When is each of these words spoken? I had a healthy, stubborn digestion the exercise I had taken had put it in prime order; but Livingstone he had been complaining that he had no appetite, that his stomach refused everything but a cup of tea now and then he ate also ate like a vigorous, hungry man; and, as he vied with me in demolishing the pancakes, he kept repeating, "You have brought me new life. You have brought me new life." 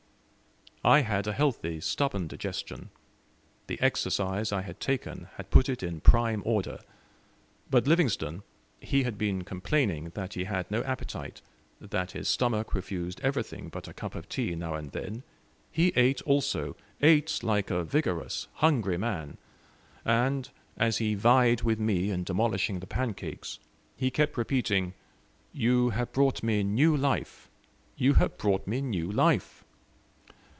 I 0.83 1.01
had 1.01 1.27
a 1.27 1.33
healthy, 1.33 1.79
stubborn 1.79 2.25
digestion 2.25 2.89
the 3.67 3.79
exercise 3.81 4.51
I 4.51 4.63
had 4.63 4.79
taken 4.79 5.27
had 5.35 5.51
put 5.51 5.69
it 5.69 5.83
in 5.83 6.01
prime 6.01 6.41
order; 6.43 6.79
but 7.69 7.85
Livingstone 7.85 8.41
he 8.79 9.03
had 9.03 9.15
been 9.15 9.43
complaining 9.43 10.09
that 10.15 10.33
he 10.33 10.45
had 10.45 10.71
no 10.71 10.81
appetite, 10.81 11.43
that 11.79 12.13
his 12.13 12.27
stomach 12.27 12.73
refused 12.73 13.21
everything 13.21 13.69
but 13.69 13.87
a 13.87 13.93
cup 13.93 14.15
of 14.15 14.27
tea 14.27 14.55
now 14.55 14.73
and 14.73 14.91
then 14.91 15.21
he 15.71 15.89
ate 15.95 16.23
also 16.23 16.75
ate 16.99 17.43
like 17.43 17.69
a 17.69 17.83
vigorous, 17.83 18.47
hungry 18.53 18.97
man; 18.97 19.37
and, 20.03 20.49
as 20.77 20.97
he 20.97 21.13
vied 21.13 21.61
with 21.61 21.79
me 21.79 22.09
in 22.09 22.23
demolishing 22.23 22.79
the 22.79 22.87
pancakes, 22.87 23.59
he 23.95 24.09
kept 24.09 24.35
repeating, 24.35 24.95
"You 25.53 25.91
have 25.91 26.11
brought 26.11 26.41
me 26.41 26.63
new 26.63 26.97
life. 26.97 27.51
You 27.97 28.15
have 28.15 28.35
brought 28.39 28.65
me 28.65 28.81
new 28.81 29.11
life." 29.11 29.63